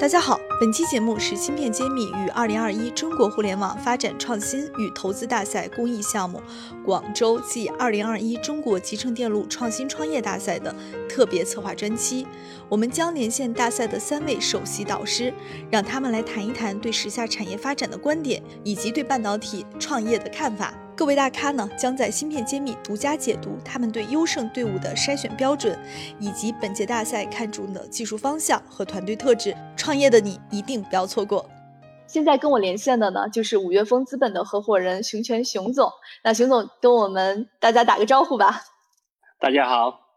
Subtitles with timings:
[0.00, 6.40] 大家好，本期节目是芯片揭秘与二零二一中国互联网发展创新与投资大赛公益项目
[6.82, 10.74] 广州暨二零二一中国集成电路创新创业大赛的
[11.06, 12.26] 特别策划专期。
[12.66, 15.34] 我们将连线大赛的三位首席导师，
[15.70, 20.72] 让他们来谈一谈对时下产业发展的观点，以及对半导体创业的看法。
[21.00, 25.74] 各位大咖呢，将在芯片揭秘独家解读他们对优胜队伍的筛选标准，
[26.18, 29.56] 以及本届大赛看重的技术方向和团队特质。
[29.74, 31.48] 创业的你一定不要错过。
[32.06, 35.90] 现在跟我连线的呢，就是五月峰资本的合伙人熊全熊总。
[36.22, 38.60] 那熊总跟我们大家打个招呼吧。
[39.40, 40.09] 大家好。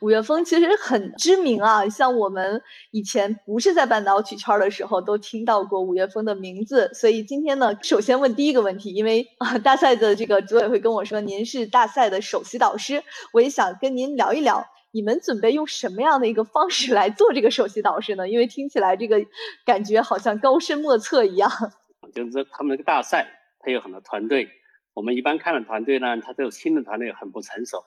[0.00, 6.90] 五月风其实很知名啊，像我们以前不是在半导体圈的时候，都听到过五月风的名字。
[6.94, 13.02] 所以今天呢，首先问第一个问题，因为啊，大赛的这个组委会跟我说您是大赛的首席导师，
[13.32, 18.28] 我也想跟您聊一聊，你们准备用什么样的一个方式来做这个首席导师呢？
[18.28, 19.24] 因为听起来这个
[19.64, 21.50] 感觉好像高深莫测一样。
[22.14, 23.26] 就是他们那个大赛，
[23.60, 24.48] 他有很多团队，
[24.94, 27.84] 我们一般看的团队呢，他这个新的团队很不成熟。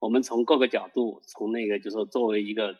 [0.00, 2.74] 我们从各个角度，从那个就是说作为一个，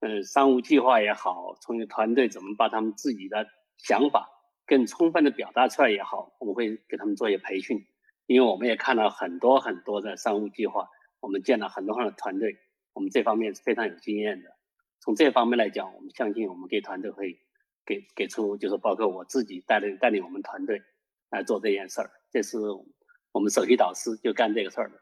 [0.00, 3.46] 嗯，商务计划也好，从一个团队怎么把他们自己的
[3.78, 4.28] 想法
[4.66, 7.84] 更充分的表达出来也好，我们会给他们做一些培训。
[8.26, 10.88] 因为我们也看到很多很多的商务计划，
[11.20, 12.56] 我们见了很多很多团队，
[12.92, 14.50] 我们这方面是非常有经验的。
[15.00, 17.38] 从这方面来讲，我们相信我们给团队会
[17.86, 20.82] 给给出，就是包括我自己带领带领我们团队
[21.30, 22.10] 来做这件事儿。
[22.30, 22.58] 这是
[23.32, 25.00] 我们首席导师就干这个事儿的。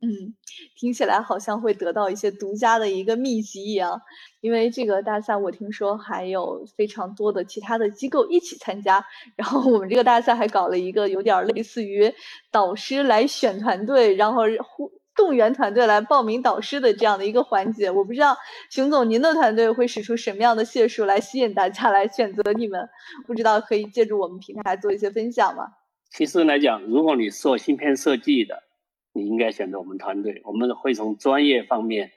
[0.00, 0.32] 嗯，
[0.76, 4.00] 听起来好像会得到一些独家的一个秘籍一样，
[4.40, 9.04] 因为这个大赛我听说还有非常多的其他的机构一起参加，
[9.34, 12.14] 然后我们这个大赛还搞了一个有点类似于
[12.52, 17.90] 导师来选团队，然后呼动员团队来报名导师的这样的一个环节。
[17.90, 18.36] 我不知道
[18.70, 22.88] 熊总您的团队会使出什么样的解数来吸引大家来选择你们，
[23.26, 25.64] 不知道可以借助我们平台做一些分享吗？
[26.12, 28.67] 其实来讲，如果你做芯片设计的。
[29.12, 32.12] 你应该选择我们团队，我们会从专业方面，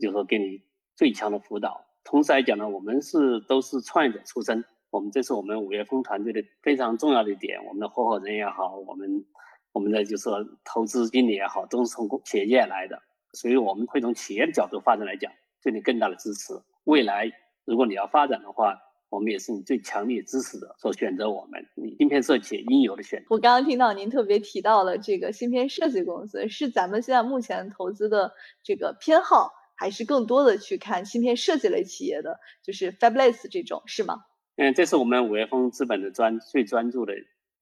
[0.00, 0.62] 就是说给你
[0.96, 1.84] 最强的辅导。
[2.04, 7.64] 同时来讲呢，我们是都是创业者出身，我们这是我们五月风团队的非常重要的一点。
[7.64, 9.24] 我们的合伙人也好，我们
[9.72, 13.00] 我们的就是说投资经理也好，都是从企业界来的，
[13.32, 16.52] 所以我们会从企业的角度发展来讲，对你更大的支持。
[16.84, 17.32] 未来
[17.64, 18.78] 如果你要发展的话，
[19.14, 23.26] 我们也是你最强烈支持的，所选择我们，你芯片设计应有的选择。
[23.30, 28.32] 我刚刚听到您特别提到了这个芯片设计公司，是咱们现在目前投资的
[28.64, 34.24] 这个偏好，还是更多的去看芯片设计类企业的，就是 Fabless 这种，是吗？
[34.56, 37.14] 嗯，这是我们五月峰资本的专最专注的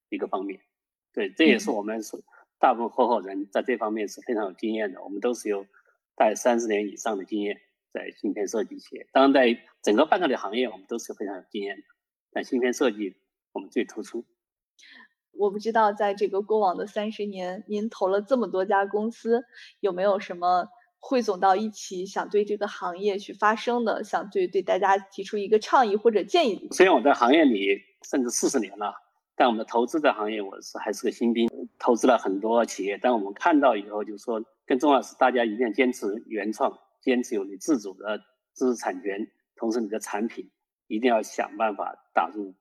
[0.09, 0.61] 一个方面。
[1.13, 2.17] 对，这也是我们是
[2.59, 5.67] 大部分合伙人在这方面是非常有经验的，我们都是有
[6.17, 7.61] 大概三十年以上的经验。
[7.93, 11.83] 在芯片设计企业，当然在整个半导体行业，我们都是非常有经验的。
[12.33, 13.17] 但芯片设计
[13.53, 14.25] 我们最突出。
[15.33, 19.45] 我不知道在这个过往的三十年，您投了这么多家公司，
[19.81, 20.69] 有没有什么
[21.01, 26.69] 汇总到一起，想对这个行业去发声的，想对对大家提出一个倡议或者建议？
[26.71, 28.95] 虽然我在行业里甚至四十年了，
[29.35, 31.49] 但我们的投资的行业，我是还是个新兵，
[31.79, 32.99] 投资了很多企业。
[33.01, 36.79] 但我们看到以后，就是说，更重要是大家一定要坚持原创。
[37.03, 38.19] 坚持有你自主的
[38.55, 40.51] 知识产权，同时你的产品
[40.87, 42.55] 一定要想办法打入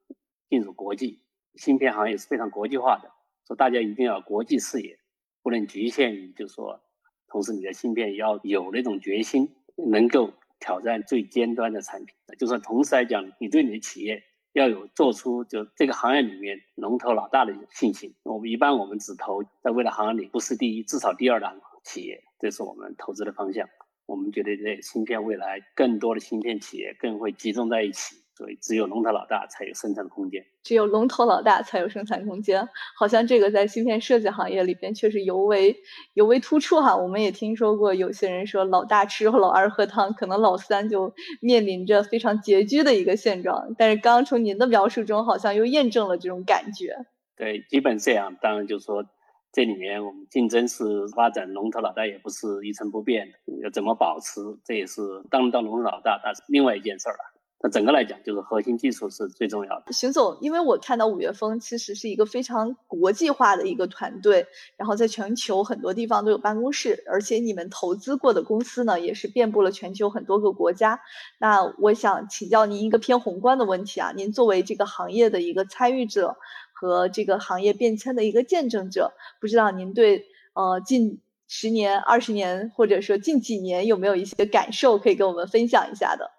[0.50, 1.24] 进入国际。
[1.56, 3.12] 芯片行业是非常国际化的，
[3.46, 4.98] 说大家一定要国际视野，
[5.44, 6.82] 不能局限于就说，
[7.28, 12.16] 同时你的芯片要有那种决心，能够挑战最尖端的产品。
[12.40, 18.16] 就说同时来讲，你对你的企业要有做出就这个行业里面龙头老大的信心。
[18.24, 21.54] 我们一般我们只投在未来行业里不是第一，至少第二的
[21.84, 23.68] 企业，这是我们投资的方向。
[24.06, 30.44] 我们觉得这芯片未来更多的芯片企业更会集中在一起，所以只有龙头老大才有生产空间。
[30.64, 32.68] 只有龙头老大才有生产空间，
[32.98, 35.78] 好像这个在芯片设计行业里边确实尤为
[36.14, 36.98] 尤为突出哈。
[36.98, 43.74] 我们也听说过有些人说老大吃老二喝汤，可能老三就面临着非常拮据的一个现状。
[43.78, 46.96] 但是刚刚从您的描述中，好像又验证了这种感觉。
[47.38, 48.36] 对，基本这样。
[48.42, 49.06] 当然就是说。
[49.54, 53.62] 这里面我们竞争是发展龙头老大，也不是一成不变的。
[53.64, 57.20] 要怎么保持，这也是当当龙头老大，那是另外一件事儿了。
[57.64, 59.92] 那整个来讲，就是核心技术是最重要的。
[59.92, 71.02] 邢总，因为我看到五月风其实是一个非常国际化的一个团队，然后在全球很多地方都有办公室，而且你们投资过的公司呢，也是遍布了全球很多个国家。
[71.40, 76.38] 那我想请教您一个偏宏观的问题啊，您作为这个行业的一个参与者。
[76.82, 86.32] 和这个行业变迁的一个见证者，不知道您对呃近十年、二十年，或者说近几年有没有一些感受可以跟我们分享一下的？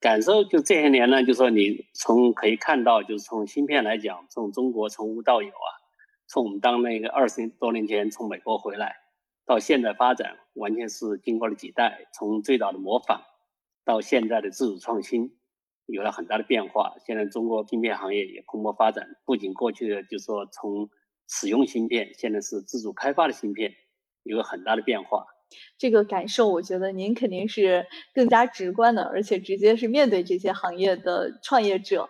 [0.00, 5.68] 感受就这些年呢，就说你从可以看到，就是从芯片来讲，从中国从无到有啊，
[6.26, 8.96] 从我们当那个二十多年前从美国回来，
[9.44, 13.20] 到现在发展，完全是经过了几代，从最早的模仿，
[13.84, 15.36] 到现在的自主创新，
[15.86, 16.94] 有了很大的变化。
[17.06, 20.88] 现在中国芯片行业也蓬勃发展，不仅过去的就是说从
[21.28, 23.72] 使用芯片，现在是自主开发的芯片，
[24.22, 25.26] 有个很大的变化。
[25.76, 32.08] 这个感受，我觉得您肯定是更加直观的，而且直接是面对这些行业的创业者。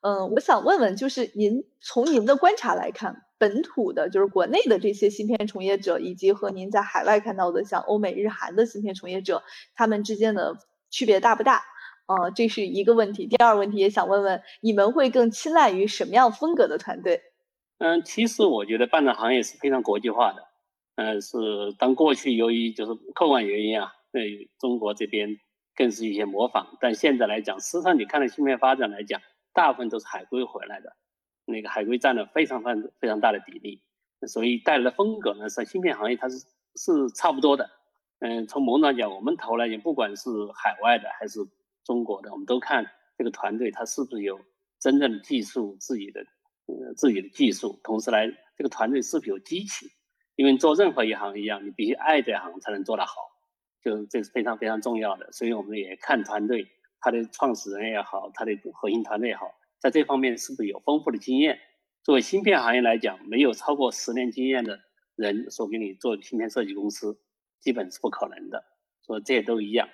[0.00, 9.42] 嗯，我想问问，就是您从您的观察来看，本土的，就是国内的这些芯片从业者，以及和您在海外看到的像欧美日韩的芯片从业者，
[9.74, 10.58] 他们之间的
[10.90, 11.62] 区别大不大？
[12.06, 13.26] 呃，这是一个问题。
[13.26, 17.22] 第二个问题也想问问，你们会更青睐于什么样风格的团队？
[17.78, 20.46] 嗯，其实我觉得半导体行业是非常国际化的。
[20.96, 21.36] 嗯，是
[21.78, 25.38] 当过去由于就是客观原因啊，对中国这边
[25.74, 29.20] 更是一些模仿，但现在来讲，实际上你看到芯片发展来讲，
[29.52, 30.92] 大部分都是海归回来的，
[31.46, 33.80] 那个海归占了非常非常非常大的比例，
[34.28, 36.36] 所以带来的风格呢，是芯片行业它是
[36.76, 37.70] 是差不多的。
[38.20, 41.40] 嗯，从某种上讲，我们投来讲，不管是海外的还是
[41.84, 44.40] 中国的，我们都看这个团队它是不是有
[44.80, 46.20] 真正的技术自己的
[46.66, 48.26] 呃自己的技术，同时来
[48.56, 49.88] 这个团队是否有激情。
[50.36, 53.14] 因为做任何一行一样，你必须爱这行才能做得好，
[53.80, 55.30] 就这是非常非常重要的。
[55.30, 56.66] 所以我们也看团队，
[56.98, 59.46] 他的创始人也好，他的核心团队也好，
[59.78, 61.60] 在这方面是不是有丰富的经验？
[62.02, 64.80] 作为芯片行业来讲，没有超过十年经验的
[65.14, 67.16] 人说给你做芯片设计公司，
[67.60, 68.64] 基本是不可能的。
[69.02, 69.88] 所以这些都一样，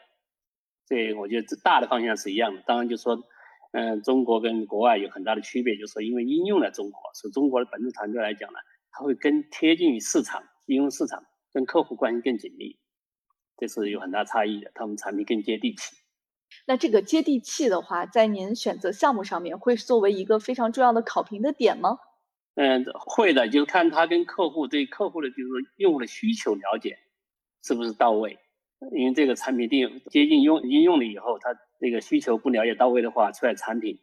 [0.90, 2.62] 这我觉得这大的方向是一样的。
[2.66, 3.24] 当然就说，
[3.72, 8.58] 嗯，中国跟国外有很大的区别，就是说因为应用了中国，所以中国的本土团队来讲呢。
[8.92, 11.22] 它会更贴近于市场，应用市场，
[11.52, 12.76] 跟客户关系更紧密，
[13.56, 14.72] 这是有很大差异的。
[14.74, 15.94] 他们产品更接地气。
[16.66, 21.98] 那这个接地气的话，在您选择项目上面，会作为一个非常重要的考评的点吗？
[22.56, 26.98] 嗯，会的，就是看他跟客户对客户的，就是用户的需求了解
[27.62, 28.40] 是不是到位。
[28.92, 33.98] 因为这个产品定接近用应用了以后，他这个需求不了解到位的话，出来产品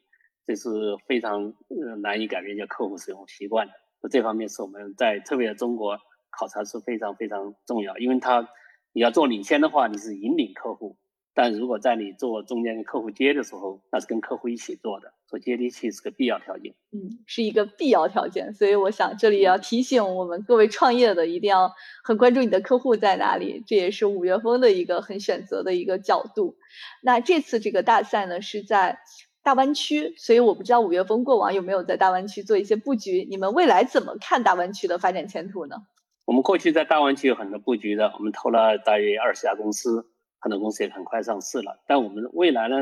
[0.45, 0.69] 这是
[1.07, 3.73] 非常呃难以改变叫客户使用习惯的。
[4.09, 5.97] 这方面是我们在特别中国
[6.29, 8.47] 考察是非常非常重要，因为他
[8.93, 10.95] 你要做领先的话，你是引领客户；
[11.33, 16.73] 但如果在你做中间跟客户接的时候，那是跟客户一起做的，所以接地气是个必要条件。
[16.91, 18.53] 嗯，是一个必要条件。
[18.53, 21.71] 所以我想这里要提醒我们各位创业的，一定要
[22.03, 26.55] 很关注你的客户在哪里，这也是五月风的一个很选择的一个角度。
[27.03, 28.99] 那这次这个大赛呢，是在。
[29.43, 33.25] 大湾区，所以我不知道五月风过往有没有在大湾区做一些布局。
[33.29, 35.77] 你们未来怎么看大湾区的发展前途呢？
[36.25, 40.05] 我们过去在大湾区有很多布局的，我们投了大约二十家公司，
[40.39, 41.81] 很多公司也很快上市了。
[41.87, 42.75] 但我们未来呢，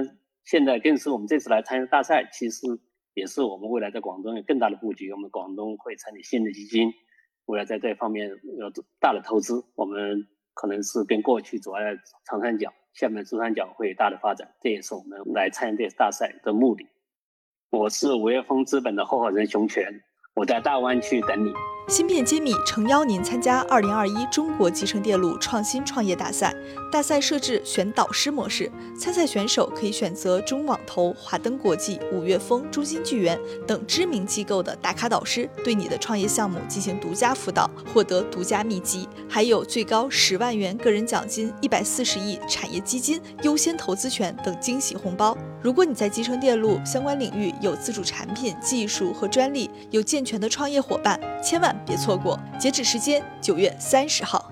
[0.46, 2.68] 现在更是我们这次来参加大赛，其实
[3.16, 5.12] 也是我们未来在广东有更大的布局。
[5.12, 6.94] 我们广东会成立新的基金，
[7.46, 9.66] 未来在这方面有大的投资。
[9.76, 12.72] 我们可能是跟过去主要在长三角。
[12.94, 16.88] 下面珠三角会有大的发展，这也是我们来参加这次大赛的目的。
[17.72, 20.02] 我是五月峰资本的合伙人熊权，
[20.36, 21.54] 我在大湾区等你。
[21.88, 26.54] 芯片揭秘诚邀您参加二零二一中国集成电路创新创业大赛。
[26.92, 45.38] 大赛设置选导师模式，参赛选手可以选择中网投、华登国际、五月风、中芯巨源等知名机构的打卡导师，对你的创业项目进行独家辅导，获得独家秘籍，还有最高十万元个人奖金、一百四十亿产业基金优先投资权等惊喜红包。
[45.66, 52.40] 如果你在集成电路相关领域有自主产品、技术和专利，有健全的创业伙伴，千万别错过！
[52.60, 54.52] 截止时间九月三十号。